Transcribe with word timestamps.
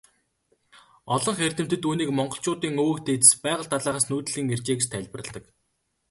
Олонх 1.15 1.39
эрдэмтэд 1.47 1.83
үүнийг 1.89 2.09
монголчуудын 2.15 2.75
өвөг 2.83 2.99
дээдэс 3.05 3.33
Байгал 3.43 3.67
далайгаас 3.69 4.05
нүүдэллэн 4.09 4.51
иржээ 4.53 4.75
гэж 4.77 4.87
тайлбарладаг. 4.91 5.43